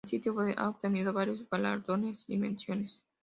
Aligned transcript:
El 0.03 0.09
sitio 0.09 0.33
web 0.33 0.55
ha 0.57 0.67
obtenido 0.67 1.13
varios 1.13 1.47
galardones 1.47 2.25
y 2.27 2.35
menciones. 2.35 3.03